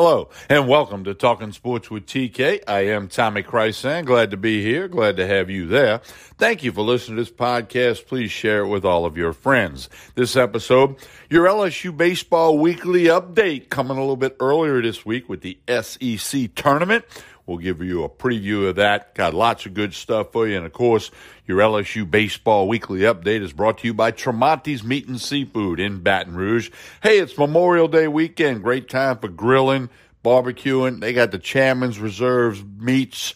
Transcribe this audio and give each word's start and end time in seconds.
Hello 0.00 0.28
and 0.48 0.68
welcome 0.68 1.02
to 1.02 1.12
Talking 1.12 1.50
Sports 1.50 1.90
with 1.90 2.06
TK. 2.06 2.62
I 2.68 2.86
am 2.86 3.08
Tommy 3.08 3.42
Krysan. 3.42 4.04
Glad 4.04 4.30
to 4.30 4.36
be 4.36 4.62
here. 4.62 4.86
Glad 4.86 5.16
to 5.16 5.26
have 5.26 5.50
you 5.50 5.66
there. 5.66 5.98
Thank 6.38 6.62
you 6.62 6.70
for 6.70 6.82
listening 6.82 7.16
to 7.16 7.24
this 7.24 7.32
podcast. 7.32 8.06
Please 8.06 8.30
share 8.30 8.60
it 8.60 8.68
with 8.68 8.84
all 8.84 9.04
of 9.04 9.16
your 9.16 9.32
friends. 9.32 9.88
This 10.14 10.36
episode, 10.36 10.94
your 11.28 11.46
LSU 11.46 11.96
Baseball 11.96 12.60
Weekly 12.60 13.06
Update, 13.06 13.70
coming 13.70 13.96
a 13.96 14.00
little 14.00 14.14
bit 14.14 14.36
earlier 14.38 14.80
this 14.80 15.04
week 15.04 15.28
with 15.28 15.40
the 15.40 15.58
SEC 15.68 16.54
Tournament. 16.54 17.04
We'll 17.48 17.56
give 17.56 17.80
you 17.80 18.04
a 18.04 18.10
preview 18.10 18.68
of 18.68 18.76
that. 18.76 19.14
Got 19.14 19.32
lots 19.32 19.64
of 19.64 19.72
good 19.72 19.94
stuff 19.94 20.32
for 20.32 20.46
you. 20.46 20.58
And 20.58 20.66
of 20.66 20.74
course, 20.74 21.10
your 21.46 21.60
LSU 21.60 22.08
Baseball 22.08 22.68
Weekly 22.68 23.00
Update 23.00 23.40
is 23.40 23.54
brought 23.54 23.78
to 23.78 23.86
you 23.86 23.94
by 23.94 24.12
Tremonti's 24.12 24.84
Meat 24.84 25.08
and 25.08 25.18
Seafood 25.18 25.80
in 25.80 26.00
Baton 26.00 26.34
Rouge. 26.34 26.70
Hey, 27.02 27.18
it's 27.18 27.38
Memorial 27.38 27.88
Day 27.88 28.06
weekend. 28.06 28.62
Great 28.62 28.90
time 28.90 29.16
for 29.16 29.28
grilling, 29.28 29.88
barbecuing. 30.22 31.00
They 31.00 31.14
got 31.14 31.30
the 31.30 31.38
Chairman's 31.38 31.98
Reserves 31.98 32.62
meats. 32.78 33.32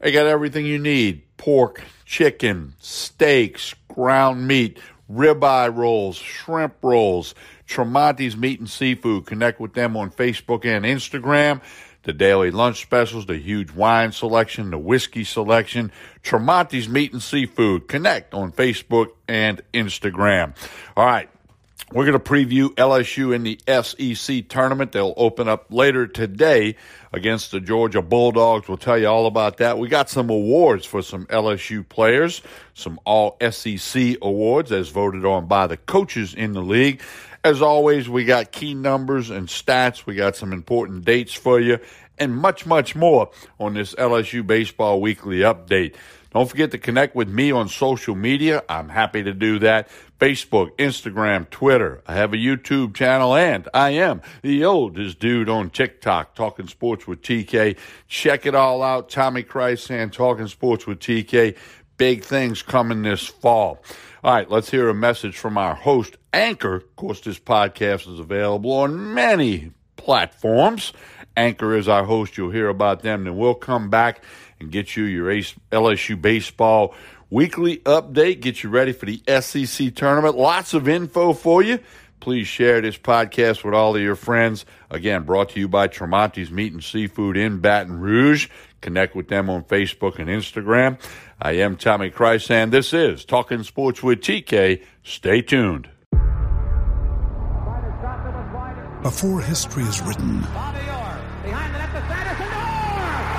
They 0.00 0.12
got 0.12 0.26
everything 0.26 0.64
you 0.64 0.78
need 0.78 1.22
pork, 1.36 1.82
chicken, 2.04 2.74
steaks, 2.78 3.74
ground 3.88 4.46
meat, 4.46 4.78
ribeye 5.10 5.74
rolls, 5.74 6.16
shrimp 6.16 6.76
rolls. 6.82 7.34
Tremonti's 7.66 8.36
Meat 8.36 8.60
and 8.60 8.70
Seafood. 8.70 9.26
Connect 9.26 9.58
with 9.58 9.74
them 9.74 9.96
on 9.96 10.12
Facebook 10.12 10.64
and 10.64 10.84
Instagram 10.84 11.60
the 12.06 12.12
daily 12.12 12.52
lunch 12.52 12.80
specials, 12.80 13.26
the 13.26 13.36
huge 13.36 13.72
wine 13.72 14.12
selection, 14.12 14.70
the 14.70 14.78
whiskey 14.78 15.24
selection, 15.24 15.90
Tremonti's 16.22 16.88
Meat 16.88 17.12
and 17.12 17.20
Seafood. 17.20 17.88
Connect 17.88 18.32
on 18.32 18.52
Facebook 18.52 19.08
and 19.28 19.60
Instagram. 19.74 20.54
All 20.96 21.04
right. 21.04 21.28
We're 21.92 22.04
going 22.04 22.18
to 22.18 22.18
preview 22.18 22.70
LSU 22.74 23.32
in 23.32 23.44
the 23.44 23.60
SEC 23.68 24.48
tournament. 24.48 24.90
They'll 24.90 25.14
open 25.16 25.46
up 25.46 25.66
later 25.70 26.08
today 26.08 26.74
against 27.12 27.52
the 27.52 27.60
Georgia 27.60 28.02
Bulldogs. 28.02 28.66
We'll 28.66 28.76
tell 28.76 28.98
you 28.98 29.06
all 29.06 29.26
about 29.26 29.58
that. 29.58 29.78
We 29.78 29.88
got 29.88 30.10
some 30.10 30.28
awards 30.28 30.84
for 30.84 31.00
some 31.00 31.26
LSU 31.26 31.88
players, 31.88 32.42
some 32.74 32.98
all 33.04 33.36
SEC 33.50 34.16
awards 34.20 34.72
as 34.72 34.88
voted 34.88 35.24
on 35.24 35.46
by 35.46 35.68
the 35.68 35.76
coaches 35.76 36.34
in 36.34 36.54
the 36.54 36.62
league. 36.62 37.02
As 37.44 37.62
always, 37.62 38.08
we 38.08 38.24
got 38.24 38.50
key 38.50 38.74
numbers 38.74 39.30
and 39.30 39.46
stats. 39.46 40.04
We 40.04 40.16
got 40.16 40.34
some 40.34 40.52
important 40.52 41.04
dates 41.04 41.32
for 41.32 41.60
you 41.60 41.78
and 42.18 42.36
much, 42.36 42.66
much 42.66 42.94
more 42.94 43.30
on 43.58 43.74
this 43.74 43.94
LSU 43.94 44.46
Baseball 44.46 45.00
Weekly 45.00 45.38
Update. 45.38 45.94
Don't 46.36 46.50
forget 46.50 46.70
to 46.72 46.78
connect 46.78 47.16
with 47.16 47.28
me 47.28 47.50
on 47.50 47.68
social 47.68 48.14
media. 48.14 48.62
I'm 48.68 48.90
happy 48.90 49.22
to 49.22 49.32
do 49.32 49.58
that. 49.60 49.88
Facebook, 50.20 50.76
Instagram, 50.76 51.48
Twitter. 51.48 52.02
I 52.06 52.14
have 52.14 52.34
a 52.34 52.36
YouTube 52.36 52.94
channel 52.94 53.34
and 53.34 53.66
I 53.72 53.90
am 53.90 54.20
the 54.42 54.64
oldest 54.64 55.18
dude 55.18 55.48
on 55.48 55.70
TikTok, 55.70 56.34
Talking 56.34 56.68
Sports 56.68 57.06
with 57.06 57.22
TK. 57.22 57.78
Check 58.06 58.44
it 58.44 58.54
all 58.54 58.82
out. 58.82 59.08
Tommy 59.08 59.44
Krysan, 59.44 60.12
Talking 60.12 60.48
Sports 60.48 60.86
with 60.86 61.00
TK. 61.00 61.56
Big 61.96 62.22
things 62.22 62.62
coming 62.62 63.02
this 63.02 63.26
fall. 63.26 63.82
All 64.22 64.34
right, 64.34 64.50
let's 64.50 64.70
hear 64.70 64.90
a 64.90 64.94
message 64.94 65.38
from 65.38 65.56
our 65.56 65.74
host, 65.74 66.16
Anchor. 66.32 66.74
Of 66.74 66.96
course, 66.96 67.20
this 67.20 67.38
podcast 67.38 68.12
is 68.12 68.18
available 68.18 68.72
on 68.72 69.14
many 69.14 69.72
platforms. 69.96 70.92
Anchor 71.36 71.76
is 71.76 71.88
our 71.88 72.04
host. 72.04 72.36
You'll 72.36 72.50
hear 72.50 72.68
about 72.68 73.02
them. 73.02 73.24
Then 73.24 73.36
we'll 73.36 73.54
come 73.54 73.90
back 73.90 74.22
and 74.60 74.70
get 74.70 74.96
you 74.96 75.04
your 75.04 75.30
LSU 75.30 76.20
baseball 76.20 76.94
weekly 77.30 77.78
update, 77.78 78.40
get 78.40 78.62
you 78.62 78.70
ready 78.70 78.92
for 78.92 79.06
the 79.06 79.22
SEC 79.40 79.94
tournament. 79.94 80.36
Lots 80.36 80.74
of 80.74 80.88
info 80.88 81.32
for 81.32 81.62
you. 81.62 81.78
Please 82.20 82.46
share 82.48 82.80
this 82.80 82.96
podcast 82.96 83.62
with 83.62 83.74
all 83.74 83.94
of 83.94 84.02
your 84.02 84.16
friends. 84.16 84.64
Again, 84.90 85.24
brought 85.24 85.50
to 85.50 85.60
you 85.60 85.68
by 85.68 85.86
Tremonti's 85.88 86.50
Meat 86.50 86.72
and 86.72 86.82
Seafood 86.82 87.36
in 87.36 87.60
Baton 87.60 88.00
Rouge. 88.00 88.48
Connect 88.80 89.14
with 89.14 89.28
them 89.28 89.50
on 89.50 89.64
Facebook 89.64 90.18
and 90.18 90.28
Instagram. 90.28 90.98
I 91.40 91.52
am 91.52 91.76
Tommy 91.76 92.10
Krysan. 92.10 92.70
This 92.70 92.92
is 92.92 93.24
Talking 93.24 93.62
Sports 93.62 94.02
with 94.02 94.20
TK. 94.20 94.82
Stay 95.02 95.42
tuned. 95.42 95.90
Before 99.02 99.40
history 99.40 99.84
is 99.84 100.00
written, 100.00 100.40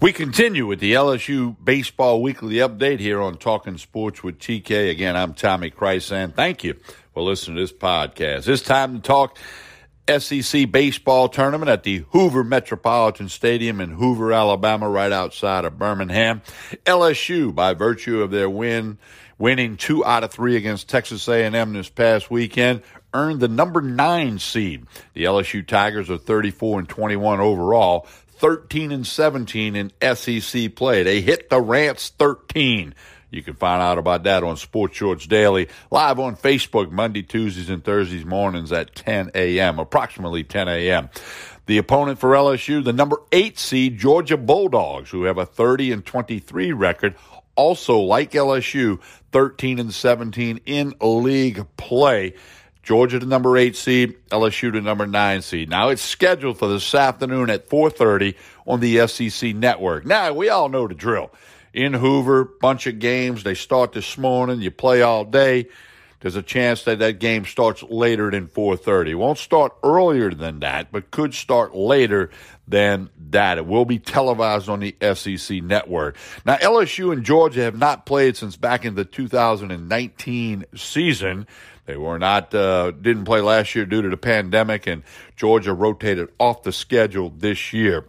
We 0.00 0.14
continue 0.14 0.66
with 0.66 0.80
the 0.80 0.94
LSU 0.94 1.54
Baseball 1.62 2.22
Weekly 2.22 2.54
Update 2.54 3.00
here 3.00 3.20
on 3.20 3.36
Talking 3.36 3.76
Sports 3.76 4.22
with 4.22 4.38
TK. 4.38 4.88
Again, 4.88 5.14
I'm 5.14 5.34
Tommy 5.34 5.70
Krysan. 5.70 6.32
Thank 6.32 6.64
you 6.64 6.76
for 7.12 7.22
listening 7.22 7.56
to 7.56 7.62
this 7.64 7.72
podcast. 7.74 8.48
It's 8.48 8.62
time 8.62 8.94
to 8.94 9.00
talk 9.02 9.36
SEC 10.08 10.72
baseball 10.72 11.28
tournament 11.28 11.68
at 11.68 11.82
the 11.82 12.06
Hoover 12.12 12.42
Metropolitan 12.42 13.28
Stadium 13.28 13.78
in 13.78 13.90
Hoover, 13.90 14.32
Alabama, 14.32 14.88
right 14.88 15.12
outside 15.12 15.66
of 15.66 15.78
Birmingham. 15.78 16.40
LSU, 16.86 17.54
by 17.54 17.74
virtue 17.74 18.22
of 18.22 18.30
their 18.30 18.48
win, 18.48 18.96
winning 19.36 19.76
two 19.76 20.02
out 20.06 20.24
of 20.24 20.30
three 20.30 20.56
against 20.56 20.88
Texas 20.88 21.28
A&M 21.28 21.74
this 21.74 21.90
past 21.90 22.30
weekend, 22.30 22.80
earned 23.12 23.40
the 23.40 23.48
number 23.48 23.82
nine 23.82 24.38
seed. 24.38 24.86
The 25.12 25.24
LSU 25.24 25.66
Tigers 25.66 26.08
are 26.08 26.16
34 26.16 26.78
and 26.78 26.88
21 26.88 27.40
overall, 27.40 28.06
13 28.40 28.90
and 28.90 29.06
17 29.06 29.76
in 29.76 29.92
SEC 30.14 30.74
play. 30.74 31.02
They 31.02 31.20
hit 31.20 31.50
the 31.50 31.60
Rants 31.60 32.08
13. 32.18 32.94
You 33.30 33.42
can 33.42 33.54
find 33.54 33.82
out 33.82 33.98
about 33.98 34.24
that 34.24 34.42
on 34.42 34.56
Sports 34.56 34.96
Shorts 34.96 35.26
Daily, 35.26 35.68
live 35.90 36.18
on 36.18 36.36
Facebook 36.36 36.90
Monday, 36.90 37.22
Tuesdays, 37.22 37.68
and 37.68 37.84
Thursdays 37.84 38.24
mornings 38.24 38.72
at 38.72 38.94
10 38.94 39.32
a.m., 39.34 39.78
approximately 39.78 40.42
10 40.42 40.68
a.m. 40.68 41.10
The 41.66 41.76
opponent 41.76 42.18
for 42.18 42.30
LSU, 42.30 42.82
the 42.82 42.94
number 42.94 43.18
eight 43.30 43.58
seed 43.58 43.98
Georgia 43.98 44.38
Bulldogs, 44.38 45.10
who 45.10 45.24
have 45.24 45.38
a 45.38 45.46
30 45.46 45.92
and 45.92 46.04
23 46.04 46.72
record, 46.72 47.14
also 47.56 47.98
like 47.98 48.32
LSU, 48.32 49.00
13 49.32 49.78
and 49.78 49.92
17 49.92 50.60
in 50.64 50.94
league 51.00 51.66
play. 51.76 52.34
Georgia 52.82 53.20
to 53.20 53.26
number 53.26 53.56
eight 53.56 53.76
seed, 53.76 54.16
LSU 54.30 54.72
to 54.72 54.80
number 54.80 55.06
nine 55.06 55.42
seed. 55.42 55.68
Now 55.68 55.90
it's 55.90 56.02
scheduled 56.02 56.58
for 56.58 56.68
this 56.68 56.94
afternoon 56.94 57.50
at 57.50 57.68
4:30 57.68 58.34
on 58.66 58.80
the 58.80 59.06
SEC 59.06 59.54
network. 59.54 60.06
Now 60.06 60.32
we 60.32 60.48
all 60.48 60.68
know 60.68 60.88
the 60.88 60.94
drill 60.94 61.30
in 61.72 61.94
Hoover, 61.94 62.44
bunch 62.44 62.86
of 62.86 62.98
games. 62.98 63.42
They 63.42 63.54
start 63.54 63.92
this 63.92 64.16
morning. 64.16 64.60
You 64.60 64.70
play 64.70 65.02
all 65.02 65.24
day. 65.24 65.68
There's 66.20 66.36
a 66.36 66.42
chance 66.42 66.82
that 66.84 66.98
that 66.98 67.18
game 67.18 67.46
starts 67.46 67.82
later 67.82 68.30
than 68.30 68.46
4:30. 68.46 69.14
Won't 69.14 69.38
start 69.38 69.72
earlier 69.82 70.30
than 70.30 70.60
that, 70.60 70.92
but 70.92 71.10
could 71.10 71.34
start 71.34 71.74
later 71.74 72.30
than 72.68 73.08
that. 73.30 73.56
It 73.56 73.66
will 73.66 73.86
be 73.86 73.98
televised 73.98 74.68
on 74.68 74.80
the 74.80 74.94
SEC 75.00 75.62
network. 75.62 76.16
Now 76.44 76.56
LSU 76.56 77.10
and 77.10 77.24
Georgia 77.24 77.62
have 77.62 77.78
not 77.78 78.04
played 78.04 78.36
since 78.36 78.56
back 78.56 78.84
in 78.84 78.94
the 78.96 79.04
2019 79.04 80.64
season. 80.76 81.46
They 81.90 81.96
were 81.96 82.20
not 82.20 82.54
uh, 82.54 82.92
didn't 82.92 83.24
play 83.24 83.40
last 83.40 83.74
year 83.74 83.84
due 83.84 84.00
to 84.00 84.08
the 84.08 84.16
pandemic, 84.16 84.86
and 84.86 85.02
Georgia 85.34 85.72
rotated 85.72 86.28
off 86.38 86.62
the 86.62 86.70
schedule 86.70 87.30
this 87.36 87.72
year. 87.72 88.04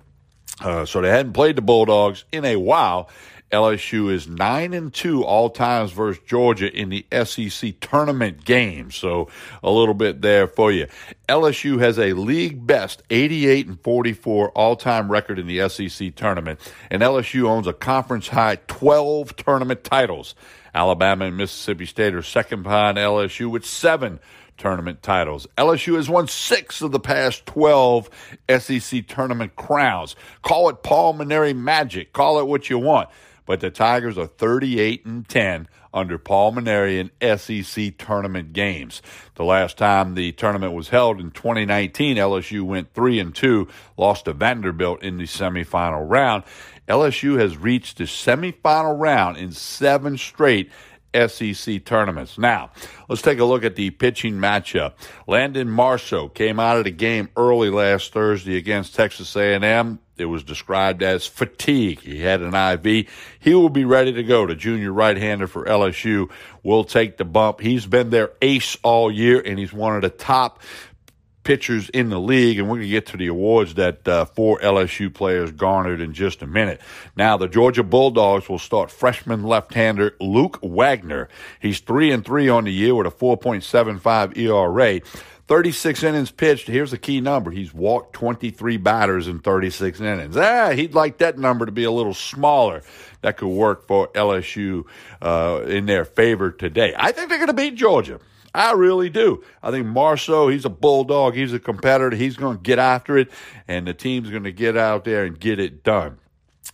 Uh, 0.60 0.86
so 0.86 1.02
they 1.02 1.10
hadn't 1.10 1.34
played 1.34 1.56
the 1.56 1.64
Bulldogs 1.64 2.24
in 2.32 2.46
a 2.46 2.58
while, 2.58 3.10
LSU 3.52 4.12
is 4.12 4.28
nine 4.28 4.74
and 4.74 4.94
two 4.94 5.24
all 5.24 5.50
times 5.50 5.92
versus 5.92 6.24
Georgia 6.26 6.74
in 6.74 6.90
the 6.90 7.06
SEC 7.26 7.80
tournament 7.82 8.46
game. 8.46 8.92
So 8.92 9.28
a 9.62 9.70
little 9.70 9.94
bit 9.94 10.22
there 10.22 10.48
for 10.48 10.72
you. 10.72 10.88
LSU 11.28 11.80
has 11.80 12.00
a 12.00 12.14
league 12.14 12.66
best 12.66 13.04
88 13.10 13.68
and 13.68 13.82
44 13.82 14.50
all 14.52 14.76
time 14.76 15.12
record 15.12 15.38
in 15.38 15.48
the 15.48 15.68
SEC 15.68 16.16
tournament, 16.16 16.60
and 16.90 17.02
LSU 17.02 17.44
owns 17.44 17.68
a 17.68 17.74
conference 17.74 18.30
high 18.30 18.58
12 18.68 19.36
tournament 19.36 19.84
titles. 19.84 20.34
Alabama 20.74 21.26
and 21.26 21.36
Mississippi 21.36 21.86
State 21.86 22.16
are 22.16 22.22
second 22.22 22.64
behind 22.64 22.98
LSU 22.98 23.52
with 23.52 23.66
seven 23.66 24.22
tournament 24.58 25.02
titles. 25.02 25.48
LSU 25.58 25.96
has 25.96 26.10
won 26.10 26.28
six 26.28 26.82
of 26.82 26.92
the 26.92 27.00
past 27.00 27.46
12 27.48 28.10
SEC 28.60 29.08
tournament 29.08 29.56
crowns. 29.58 30.16
Call 30.44 30.70
it 30.70 30.84
Paul 30.84 31.16
Mainieri 31.16 31.56
magic. 31.56 32.14
Call 32.14 32.40
it 32.40 32.48
what 32.48 32.70
you 32.70 32.78
want 32.78 33.10
but 33.46 33.60
the 33.60 33.72
Tigers 33.72 34.18
are 34.18 34.28
38 34.28 35.06
and 35.06 35.28
10 35.28 35.68
under 35.94 36.18
Paul 36.18 36.54
Mainieri 36.54 37.00
in 37.00 37.38
SEC 37.38 37.98
tournament 37.98 38.54
games. 38.54 39.02
The 39.36 39.44
last 39.44 39.78
time 39.78 40.14
the 40.14 40.32
tournament 40.32 40.74
was 40.74 40.90
held 40.90 41.20
in 41.20 41.32
2019, 41.32 42.18
LSU 42.18 42.64
went 42.64 42.94
3 42.94 43.20
and 43.20 43.36
2, 43.36 43.68
lost 43.98 44.26
to 44.26 44.34
Vanderbilt 44.34 45.04
in 45.04 45.18
the 45.18 45.26
semifinal 45.26 46.10
round. 46.10 46.44
LSU 46.88 47.40
has 47.40 47.58
reached 47.58 47.98
the 47.98 48.06
semifinal 48.06 49.00
round 49.00 49.38
in 49.38 49.52
seven 49.52 50.18
straight 50.18 50.72
SEC 51.14 51.84
tournaments. 51.84 52.38
Now, 52.38 52.72
let's 53.10 53.22
take 53.22 53.40
a 53.40 53.46
look 53.46 53.64
at 53.64 53.76
the 53.76 53.90
pitching 53.92 54.36
matchup. 54.36 54.94
Landon 55.28 55.70
Marceaux 55.70 56.30
came 56.30 56.60
out 56.60 56.78
of 56.78 56.86
the 56.86 56.92
game 56.92 57.30
early 57.36 57.70
last 57.70 58.14
Thursday 58.14 58.58
against 58.58 58.96
Texas 58.96 59.36
A&M. 59.36 60.00
It 60.22 60.26
was 60.26 60.44
described 60.44 61.04
as 61.04 61.28
fatigue. 61.28 62.00
He 62.00 62.20
had 62.20 62.42
an 62.42 62.54
IV. 62.54 63.08
He 63.40 63.54
will 63.54 63.70
be 63.70 63.86
ready 63.86 64.14
to 64.14 64.24
go. 64.24 64.46
The 64.46 64.56
junior 64.56 64.94
right-hander 64.94 65.48
for 65.48 65.66
LSU 65.66 66.32
will 66.64 66.84
take 66.84 67.18
the 67.18 67.26
bump. 67.26 67.60
He's 67.60 67.86
been 67.86 68.10
their 68.10 68.32
ace 68.42 68.78
all 68.84 69.12
year, 69.12 69.42
and 69.42 69.58
he's 69.60 69.74
one 69.74 69.96
of 69.96 70.02
the 70.02 70.10
top 70.10 70.62
pitchers 71.44 71.90
in 71.90 72.10
the 72.10 72.20
league, 72.20 72.60
and 72.60 72.68
we're 72.68 72.78
going 72.78 72.88
to 72.88 72.92
get 72.92 73.08
to 73.08 73.18
the 73.18 73.28
awards 73.28 73.76
that 73.76 74.08
uh, 74.08 74.26
four 74.26 74.60
LSU 74.60 75.14
players 75.14 75.52
garnered 75.52 76.02
in 76.02 76.14
just 76.14 76.42
a 76.42 76.48
minute. 76.48 76.82
Now, 77.16 77.38
the 77.38 77.48
Georgia 77.48 77.84
Bulldogs 77.84 78.48
will 78.48 78.60
start 78.60 78.92
freshman 78.92 79.44
left-hander 79.44 80.16
Luke 80.20 80.60
Wagner. 80.62 81.30
He's 81.60 81.80
three 81.80 82.12
and 82.12 82.24
three 82.24 82.50
on 82.50 82.66
the 82.66 82.72
year 82.72 82.96
with 82.96 83.08
a 83.08 83.12
4.75 83.12 84.38
ERA. 84.38 85.02
36 85.52 86.04
innings 86.04 86.32
pitched. 86.32 86.70
Here's 86.70 86.92
the 86.92 86.98
key 86.98 87.20
number. 87.20 87.52
He's 87.52 87.74
walked 87.74 88.14
23 88.14 88.78
batters 88.78 89.28
in 89.28 89.40
36 89.40 90.00
innings. 90.00 90.38
Ah, 90.38 90.70
he'd 90.70 90.94
like 90.94 91.18
that 91.18 91.38
number 91.38 91.66
to 91.66 91.74
be 91.74 91.84
a 91.84 91.92
little 91.92 92.14
smaller. 92.14 92.84
That 93.20 93.36
could 93.36 93.50
work 93.50 93.86
for 93.86 94.08
LSU 94.14 94.86
uh, 95.22 95.64
in 95.68 95.88
their 95.88 96.06
favor 96.06 96.52
today. 96.52 96.94
I 96.98 97.12
think 97.12 97.28
they're 97.28 97.38
going 97.38 97.50
to 97.50 97.54
beat 97.54 97.76
Georgia. 97.76 98.22
I 98.56 98.72
really 98.72 99.10
do. 99.10 99.44
I 99.62 99.72
think 99.72 99.88
Marceaux, 99.88 100.48
he's 100.48 100.64
a 100.64 100.70
bulldog. 100.70 101.34
He's 101.36 101.52
a 101.52 101.60
competitor. 101.60 102.16
He's 102.16 102.38
going 102.38 102.56
to 102.56 102.64
get 102.64 102.80
after 102.80 103.18
it, 103.18 103.30
and 103.68 103.86
the 103.86 103.94
team's 103.94 104.30
going 104.30 104.46
to 104.46 104.54
get 104.54 104.78
out 104.78 105.04
there 105.04 105.26
and 105.26 105.38
get 105.38 105.60
it 105.60 105.84
done. 105.84 106.18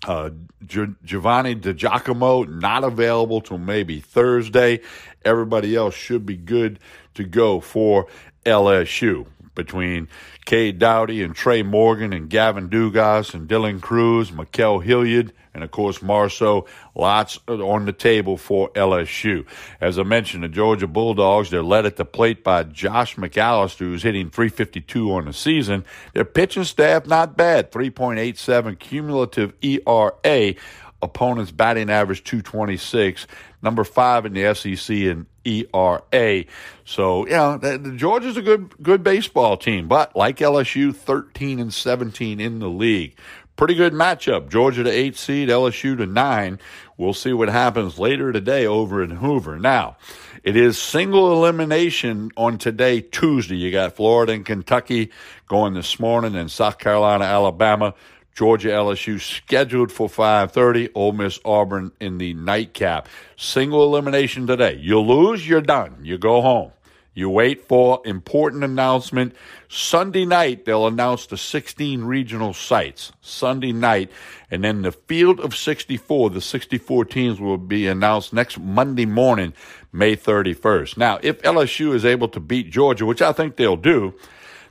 Uh, 0.05 0.29
G- 0.67 0.93
Giovanni 1.03 1.55
DiGiacomo 1.55 2.47
not 2.47 2.83
available 2.83 3.41
till 3.41 3.57
maybe 3.57 4.01
Thursday. 4.01 4.81
Everybody 5.25 5.75
else 5.75 5.95
should 5.95 6.27
be 6.27 6.37
good 6.37 6.77
to 7.15 7.23
go 7.23 7.59
for 7.59 8.05
LSU 8.47 9.27
between 9.55 10.07
Cade 10.45 10.79
Doughty 10.79 11.23
and 11.23 11.35
Trey 11.35 11.63
Morgan 11.63 12.13
and 12.13 12.29
Gavin 12.29 12.69
Dugas 12.69 13.33
and 13.33 13.49
Dylan 13.49 13.81
Crews, 13.81 14.31
Ma'Khail 14.31 14.81
Hilliard, 14.81 15.33
and 15.53 15.63
of 15.63 15.71
course 15.71 16.01
Marceaux. 16.01 16.65
Lots 16.95 17.39
on 17.47 17.85
the 17.85 17.91
table 17.91 18.37
for 18.37 18.69
LSU. 18.69 19.45
As 19.81 19.99
I 19.99 20.03
mentioned, 20.03 20.43
the 20.43 20.47
Georgia 20.47 20.87
Bulldogs, 20.87 21.49
they're 21.49 21.63
led 21.63 21.85
at 21.85 21.97
the 21.97 22.05
plate 22.05 22.43
by 22.43 22.63
Josh 22.63 23.15
McAllister, 23.17 23.79
who's 23.79 24.03
hitting 24.03 24.29
352 24.29 25.11
on 25.11 25.25
the 25.25 25.33
season. 25.33 25.83
Their 26.13 26.25
pitching 26.25 26.63
staff, 26.63 27.05
not 27.05 27.35
bad, 27.35 27.71
3.87 27.71 28.79
cumulative 28.79 29.53
ERA 29.61 30.55
opponent's 31.01 31.51
batting 31.51 31.89
average 31.89 32.23
226, 32.23 33.27
number 33.61 33.83
five 33.83 34.25
in 34.25 34.33
the 34.33 34.53
SEC 34.55 34.95
in 34.95 35.27
ERA. 35.47 36.45
So, 36.85 37.27
yeah, 37.27 37.57
the, 37.59 37.77
the 37.77 37.91
Georgia's 37.91 38.37
a 38.37 38.41
good 38.41 38.73
good 38.81 39.03
baseball 39.03 39.57
team, 39.57 39.87
but 39.87 40.15
like 40.15 40.37
LSU, 40.37 40.95
13 40.95 41.59
and 41.59 41.73
17 41.73 42.39
in 42.39 42.59
the 42.59 42.69
league. 42.69 43.17
Pretty 43.55 43.73
good 43.73 43.93
matchup. 43.93 44.49
Georgia 44.49 44.83
to 44.83 44.89
eight 44.89 45.15
seed, 45.15 45.49
LSU 45.49 45.97
to 45.97 46.05
nine. 46.05 46.59
We'll 46.95 47.15
see 47.15 47.33
what 47.33 47.49
happens 47.49 47.97
later 47.97 48.31
today 48.31 48.67
over 48.67 49.01
in 49.01 49.09
Hoover. 49.09 49.57
Now, 49.57 49.97
it 50.43 50.55
is 50.55 50.77
single 50.77 51.33
elimination 51.33 52.31
on 52.37 52.59
today, 52.59 53.01
Tuesday. 53.01 53.55
You 53.57 53.71
got 53.71 53.95
Florida 53.95 54.33
and 54.33 54.45
Kentucky 54.45 55.11
going 55.47 55.73
this 55.73 55.99
morning, 55.99 56.35
and 56.35 56.51
South 56.51 56.77
Carolina, 56.77 57.25
Alabama. 57.25 57.95
Georgia 58.37 58.69
LSU 58.69 59.19
scheduled 59.19 59.91
for 59.91 60.07
5:30. 60.07 60.89
Ole 60.93 61.11
Miss 61.11 61.39
Auburn 61.43 61.91
in 61.99 62.19
the 62.19 62.35
nightcap. 62.35 63.09
Single 63.35 63.83
elimination 63.83 64.45
today. 64.45 64.77
You 64.79 64.99
lose, 64.99 65.49
you're 65.49 65.59
done. 65.59 65.95
You 66.03 66.19
go 66.19 66.41
home. 66.41 66.71
You 67.15 67.31
wait 67.31 67.67
for 67.67 67.99
important 68.05 68.63
announcement. 68.63 69.33
Sunday 69.69 70.23
night, 70.23 70.65
they'll 70.65 70.85
announce 70.85 71.25
the 71.25 71.35
16 71.35 72.03
regional 72.03 72.53
sites. 72.53 73.11
Sunday 73.21 73.71
night. 73.71 74.11
And 74.51 74.63
then 74.63 74.83
the 74.83 74.91
field 74.91 75.39
of 75.39 75.55
64, 75.55 76.29
the 76.29 76.39
64 76.39 77.05
teams 77.05 77.41
will 77.41 77.57
be 77.57 77.87
announced 77.87 78.33
next 78.33 78.59
Monday 78.59 79.07
morning, 79.07 79.53
May 79.91 80.15
31st. 80.15 80.95
Now, 80.95 81.17
if 81.23 81.41
LSU 81.41 81.91
is 81.95 82.05
able 82.05 82.27
to 82.27 82.39
beat 82.39 82.69
Georgia, 82.69 83.07
which 83.07 83.23
I 83.23 83.31
think 83.31 83.55
they'll 83.55 83.77
do, 83.77 84.13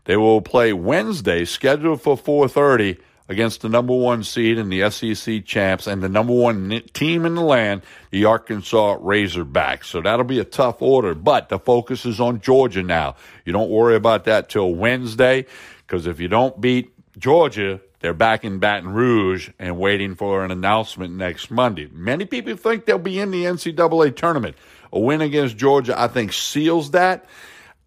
they 0.04 0.16
will 0.16 0.40
play 0.40 0.72
Wednesday, 0.72 1.44
scheduled 1.44 2.00
for 2.00 2.16
430 2.16 2.98
against 3.28 3.60
the 3.60 3.68
number 3.68 3.94
one 3.94 4.22
seed 4.22 4.58
in 4.58 4.68
the 4.68 4.90
SEC 4.90 5.44
champs 5.44 5.86
and 5.86 6.02
the 6.02 6.08
number 6.08 6.32
one 6.32 6.82
team 6.92 7.26
in 7.26 7.34
the 7.34 7.42
land, 7.42 7.82
the 8.10 8.24
Arkansas 8.24 8.98
Razorbacks. 8.98 9.84
So 9.84 10.00
that'll 10.00 10.24
be 10.24 10.38
a 10.38 10.44
tough 10.44 10.80
order, 10.80 11.14
but 11.14 11.48
the 11.48 11.58
focus 11.58 12.06
is 12.06 12.20
on 12.20 12.40
Georgia 12.40 12.82
now. 12.82 13.16
You 13.44 13.52
don't 13.52 13.70
worry 13.70 13.96
about 13.96 14.24
that 14.24 14.48
till 14.48 14.74
Wednesday, 14.74 15.46
because 15.86 16.06
if 16.06 16.20
you 16.20 16.28
don't 16.28 16.60
beat 16.60 16.92
Georgia, 17.18 17.80
they're 18.00 18.14
back 18.14 18.44
in 18.44 18.58
Baton 18.58 18.92
Rouge 18.92 19.50
and 19.58 19.78
waiting 19.78 20.14
for 20.14 20.44
an 20.44 20.50
announcement 20.50 21.14
next 21.14 21.50
Monday. 21.50 21.88
Many 21.92 22.26
people 22.26 22.56
think 22.56 22.84
they'll 22.84 22.98
be 22.98 23.18
in 23.18 23.30
the 23.30 23.44
NCAA 23.44 24.14
tournament. 24.14 24.56
A 24.92 25.00
win 25.00 25.20
against 25.20 25.56
Georgia, 25.56 25.98
I 26.00 26.08
think, 26.08 26.32
seals 26.32 26.92
that. 26.92 27.26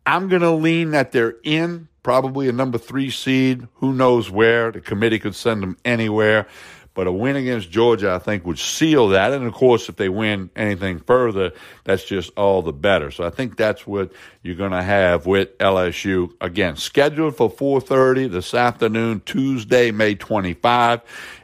I'm 0.06 0.28
going 0.28 0.42
to 0.42 0.52
lean 0.52 0.92
that 0.92 1.12
they're 1.12 1.36
in 1.44 1.88
probably 2.04 2.50
a 2.50 2.52
number 2.52 2.78
three 2.78 3.10
seed. 3.10 3.68
Who 3.76 3.94
knows 3.94 4.30
where? 4.30 4.72
The 4.72 4.82
committee 4.82 5.20
could 5.20 5.36
send 5.36 5.64
them 5.64 5.78
anywhere. 5.86 6.48
But 6.96 7.08
a 7.08 7.12
win 7.12 7.36
against 7.36 7.72
Georgia, 7.72 8.12
I 8.12 8.20
think, 8.20 8.46
would 8.46 8.60
seal 8.60 9.10
that. 9.10 9.32
And 9.32 9.46
of 9.46 9.54
course, 9.54 9.88
if 9.88 9.96
they 9.96 10.10
win 10.10 10.50
anything 10.56 11.00
further, 11.00 11.54
that's 11.86 12.04
just 12.04 12.32
all 12.36 12.62
the 12.62 12.74
better. 12.74 13.10
So 13.12 13.24
I 13.24 13.30
think 13.30 13.56
that's 13.56 13.88
what 13.88 14.12
you're 14.42 14.56
going 14.56 14.72
to 14.72 14.82
have 14.82 15.26
with 15.26 15.58
LSU. 15.60 16.32
Again, 16.42 16.76
scheduled 16.76 17.38
for 17.38 17.50
4.30 17.50 18.32
this 18.32 18.54
afternoon, 18.54 19.22
Tuesday, 19.26 19.92
May 19.92 20.16
25. 20.16 21.02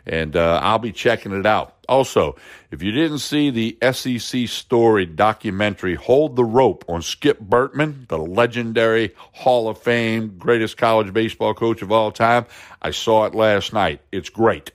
And 0.07 0.35
uh, 0.35 0.59
I'll 0.61 0.79
be 0.79 0.91
checking 0.91 1.31
it 1.31 1.45
out. 1.45 1.74
Also, 1.87 2.35
if 2.71 2.81
you 2.81 2.91
didn't 2.91 3.19
see 3.19 3.49
the 3.49 3.77
SEC 3.91 4.47
story 4.47 5.05
documentary 5.05 5.95
Hold 5.95 6.35
the 6.35 6.43
Rope 6.43 6.85
on 6.87 7.01
Skip 7.01 7.39
Bertman, 7.39 8.07
the 8.07 8.17
legendary 8.17 9.13
Hall 9.33 9.69
of 9.69 9.77
Fame 9.77 10.37
greatest 10.37 10.77
college 10.77 11.13
baseball 11.13 11.53
coach 11.53 11.81
of 11.81 11.91
all 11.91 12.11
time, 12.11 12.45
I 12.81 12.91
saw 12.91 13.25
it 13.25 13.35
last 13.35 13.73
night. 13.73 14.01
It's 14.11 14.29
great. 14.29 14.71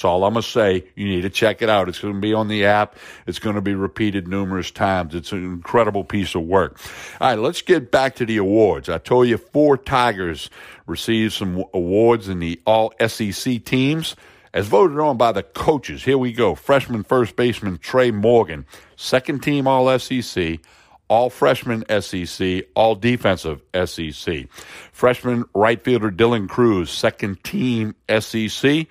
That's 0.00 0.06
all 0.06 0.24
I'm 0.24 0.32
going 0.32 0.42
to 0.42 0.48
say. 0.48 0.84
You 0.94 1.08
need 1.08 1.20
to 1.22 1.30
check 1.30 1.60
it 1.60 1.68
out. 1.68 1.90
It's 1.90 1.98
going 1.98 2.14
to 2.14 2.20
be 2.20 2.32
on 2.32 2.48
the 2.48 2.64
app. 2.64 2.96
It's 3.26 3.38
going 3.38 3.56
to 3.56 3.60
be 3.60 3.74
repeated 3.74 4.26
numerous 4.26 4.70
times. 4.70 5.14
It's 5.14 5.30
an 5.32 5.44
incredible 5.44 6.04
piece 6.04 6.34
of 6.34 6.40
work. 6.44 6.80
All 7.20 7.28
right, 7.28 7.38
let's 7.38 7.60
get 7.60 7.90
back 7.90 8.14
to 8.14 8.24
the 8.24 8.38
awards. 8.38 8.88
I 8.88 8.96
told 8.96 9.28
you 9.28 9.36
four 9.36 9.76
Tigers 9.76 10.48
received 10.86 11.34
some 11.34 11.64
awards 11.74 12.30
in 12.30 12.38
the 12.38 12.58
all 12.64 12.94
SEC 13.06 13.62
teams 13.62 14.16
as 14.52 14.66
voted 14.66 14.98
on 14.98 15.16
by 15.16 15.32
the 15.32 15.42
coaches. 15.42 16.04
Here 16.04 16.18
we 16.18 16.32
go. 16.32 16.54
Freshman 16.54 17.04
first 17.04 17.36
baseman 17.36 17.78
Trey 17.78 18.10
Morgan, 18.10 18.66
second 18.96 19.42
team 19.42 19.66
All 19.66 19.98
SEC, 19.98 20.60
all 21.08 21.28
freshman 21.28 21.84
SEC, 22.00 22.66
all 22.74 22.94
defensive 22.94 23.62
SEC. 23.84 24.48
Freshman 24.92 25.44
right 25.54 25.82
fielder 25.82 26.10
Dylan 26.10 26.48
Crews, 26.48 26.90
second 26.90 27.42
team 27.42 27.94
SEC, 28.20 28.86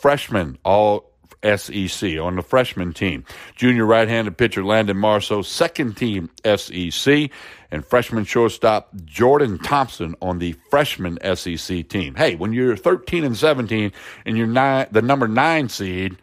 freshman 0.00 0.58
all 0.64 1.10
SEC 1.42 2.18
on 2.18 2.36
the 2.36 2.42
freshman 2.42 2.92
team. 2.92 3.24
Junior 3.54 3.84
right-handed 3.84 4.36
pitcher 4.36 4.64
Landon 4.64 4.96
Marceaux, 4.96 5.42
second 5.42 5.96
team 5.96 6.30
SEC, 6.44 7.30
and 7.70 7.84
freshman 7.84 8.24
shortstop 8.24 8.90
Jordan 9.04 9.58
Thompson 9.58 10.14
on 10.20 10.38
the 10.38 10.52
freshman 10.70 11.18
SEC 11.36 11.88
team. 11.88 12.14
Hey, 12.14 12.34
when 12.34 12.52
you're 12.52 12.76
13 12.76 13.24
and 13.24 13.36
17 13.36 13.92
and 14.24 14.36
you're 14.36 14.46
nine, 14.46 14.86
the 14.90 15.02
number 15.02 15.28
nine 15.28 15.68
seed 15.68 16.16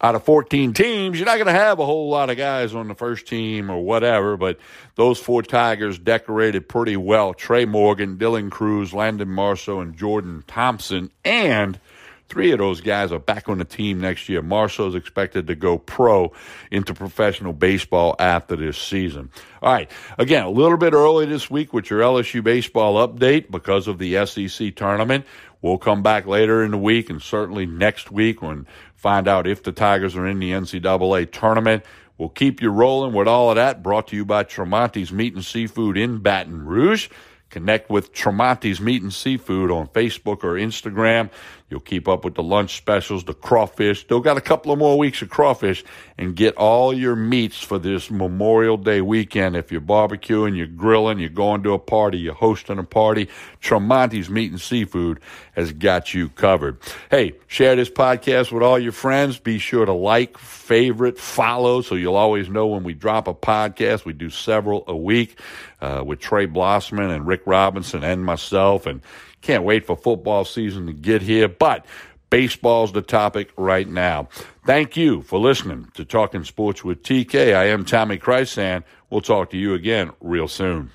out 0.00 0.14
of 0.14 0.24
14 0.24 0.72
teams, 0.72 1.18
you're 1.18 1.26
not 1.26 1.36
going 1.36 1.46
to 1.46 1.52
have 1.52 1.80
a 1.80 1.84
whole 1.84 2.08
lot 2.08 2.30
of 2.30 2.36
guys 2.36 2.74
on 2.74 2.86
the 2.86 2.94
first 2.94 3.26
team 3.26 3.68
or 3.70 3.80
whatever, 3.82 4.36
but 4.36 4.58
those 4.94 5.18
four 5.18 5.42
Tigers 5.42 5.98
decorated 5.98 6.68
pretty 6.68 6.96
well. 6.96 7.34
Trey 7.34 7.64
Morgan, 7.64 8.16
Dylan 8.16 8.50
Crews, 8.50 8.94
Landon 8.94 9.28
Marceaux, 9.28 9.80
and 9.80 9.96
Jordan 9.96 10.44
Thompson, 10.46 11.10
and– 11.24 11.80
Three 12.28 12.52
of 12.52 12.58
those 12.58 12.82
guys 12.82 13.10
are 13.10 13.18
back 13.18 13.48
on 13.48 13.56
the 13.56 13.64
team 13.64 14.00
next 14.00 14.28
year. 14.28 14.42
Marceaux's 14.42 14.94
expected 14.94 15.46
to 15.46 15.54
go 15.54 15.78
pro 15.78 16.32
into 16.70 16.92
professional 16.92 17.54
baseball 17.54 18.14
after 18.18 18.54
this 18.54 18.76
season. 18.76 19.30
All 19.62 19.72
right. 19.72 19.90
Again, 20.18 20.44
a 20.44 20.50
little 20.50 20.76
bit 20.76 20.92
early 20.92 21.24
this 21.24 21.50
week 21.50 21.72
with 21.72 21.88
your 21.88 22.00
LSU 22.00 22.44
baseball 22.44 23.06
update 23.06 23.50
because 23.50 23.88
of 23.88 23.98
the 23.98 24.26
SEC 24.26 24.76
tournament. 24.76 25.24
We'll 25.62 25.78
come 25.78 26.02
back 26.02 26.26
later 26.26 26.62
in 26.62 26.70
the 26.70 26.78
week 26.78 27.08
and 27.08 27.22
certainly 27.22 27.64
next 27.64 28.10
week 28.10 28.42
when 28.42 28.66
find 28.94 29.26
out 29.26 29.46
if 29.46 29.62
the 29.62 29.72
Tigers 29.72 30.14
are 30.14 30.26
in 30.26 30.38
the 30.38 30.52
NCAA 30.52 31.32
tournament. 31.32 31.82
We'll 32.18 32.28
keep 32.28 32.60
you 32.60 32.70
rolling 32.70 33.14
with 33.14 33.28
all 33.28 33.50
of 33.50 33.56
that. 33.56 33.82
Brought 33.82 34.08
to 34.08 34.16
you 34.16 34.24
by 34.24 34.44
Tremonti's 34.44 35.12
Meat 35.12 35.34
and 35.34 35.44
Seafood 35.44 35.96
in 35.96 36.18
Baton 36.18 36.66
Rouge. 36.66 37.08
Connect 37.50 37.88
with 37.88 38.12
Tremonti's 38.12 38.80
Meat 38.80 39.02
and 39.02 39.12
Seafood 39.12 39.70
on 39.70 39.86
Facebook 39.88 40.44
or 40.44 40.54
Instagram. 40.54 41.30
You'll 41.70 41.80
keep 41.80 42.08
up 42.08 42.24
with 42.24 42.34
the 42.34 42.42
lunch 42.42 42.78
specials, 42.78 43.24
the 43.24 43.34
crawfish. 43.34 44.00
Still 44.00 44.20
got 44.20 44.38
a 44.38 44.40
couple 44.40 44.72
of 44.72 44.78
more 44.78 44.96
weeks 44.96 45.20
of 45.20 45.28
crawfish 45.28 45.84
and 46.16 46.34
get 46.34 46.56
all 46.56 46.94
your 46.94 47.14
meats 47.14 47.60
for 47.60 47.78
this 47.78 48.10
Memorial 48.10 48.78
Day 48.78 49.02
weekend. 49.02 49.54
If 49.54 49.70
you're 49.70 49.82
barbecuing, 49.82 50.56
you're 50.56 50.66
grilling, 50.66 51.18
you're 51.18 51.28
going 51.28 51.62
to 51.64 51.74
a 51.74 51.78
party, 51.78 52.18
you're 52.18 52.32
hosting 52.32 52.78
a 52.78 52.84
party, 52.84 53.28
Tremonti's 53.60 54.30
Meat 54.30 54.50
and 54.50 54.60
Seafood 54.60 55.20
has 55.52 55.72
got 55.72 56.14
you 56.14 56.30
covered. 56.30 56.78
Hey, 57.10 57.34
share 57.48 57.76
this 57.76 57.90
podcast 57.90 58.50
with 58.50 58.62
all 58.62 58.78
your 58.78 58.92
friends. 58.92 59.38
Be 59.38 59.58
sure 59.58 59.84
to 59.84 59.92
like, 59.92 60.38
favorite, 60.38 61.18
follow 61.18 61.82
so 61.82 61.96
you'll 61.96 62.16
always 62.16 62.48
know 62.48 62.68
when 62.68 62.82
we 62.82 62.94
drop 62.94 63.28
a 63.28 63.34
podcast. 63.34 64.06
We 64.06 64.14
do 64.14 64.30
several 64.30 64.84
a 64.86 64.96
week 64.96 65.38
uh, 65.80 66.02
with 66.06 66.20
Trey 66.20 66.46
Blossman 66.46 67.14
and 67.14 67.26
Rick 67.26 67.42
Robinson 67.44 68.04
and 68.04 68.24
myself. 68.24 68.86
And 68.86 69.02
can't 69.40 69.64
wait 69.64 69.86
for 69.86 69.96
football 69.96 70.44
season 70.44 70.86
to 70.86 70.92
get 70.92 71.22
here. 71.22 71.48
But 71.48 71.86
baseball's 72.30 72.92
the 72.92 73.02
topic 73.02 73.50
right 73.56 73.88
now. 73.88 74.28
Thank 74.66 74.96
you 74.96 75.22
for 75.22 75.38
listening 75.38 75.88
to 75.94 76.04
Talking 76.04 76.44
Sports 76.44 76.84
with 76.84 77.02
TK. 77.02 77.54
I 77.54 77.64
am 77.64 77.84
Tommy 77.84 78.18
Krysan. 78.18 78.84
We'll 79.10 79.20
talk 79.20 79.50
to 79.50 79.56
you 79.56 79.74
again 79.74 80.10
real 80.20 80.48
soon. 80.48 80.90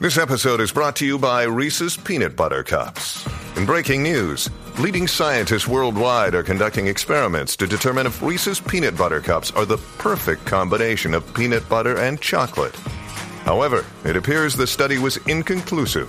This 0.00 0.16
episode 0.16 0.60
is 0.60 0.72
brought 0.72 0.96
to 0.96 1.06
you 1.06 1.18
by 1.18 1.44
Reese's 1.44 1.96
Peanut 1.96 2.34
Butter 2.34 2.62
Cups. 2.64 3.28
In 3.56 3.66
breaking 3.66 4.02
news, 4.02 4.48
leading 4.78 5.06
scientists 5.06 5.68
worldwide 5.68 6.34
are 6.34 6.42
conducting 6.42 6.86
experiments 6.86 7.54
to 7.56 7.66
determine 7.66 8.06
if 8.06 8.22
Reese's 8.22 8.58
Peanut 8.58 8.96
Butter 8.96 9.20
Cups 9.20 9.50
are 9.50 9.66
the 9.66 9.76
perfect 9.98 10.46
combination 10.46 11.14
of 11.14 11.32
peanut 11.34 11.68
butter 11.68 11.98
and 11.98 12.20
chocolate. 12.20 12.74
However, 13.44 13.84
it 14.04 14.16
appears 14.16 14.54
the 14.54 14.66
study 14.66 14.98
was 14.98 15.18
inconclusive, 15.28 16.08